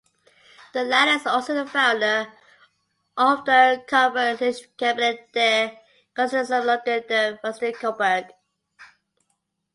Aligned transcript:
The 0.73 0.83
latter 0.83 1.11
is 1.11 1.27
also 1.27 1.53
the 1.53 1.67
founder 1.69 2.33
of 3.17 3.45
the 3.45 3.85
Kupferstichkabinett 3.87 5.31
der 5.31 5.77
Kunstsammlungen 6.15 7.07
der 7.07 7.37
Veste 7.43 7.71
Coburg. 7.73 8.27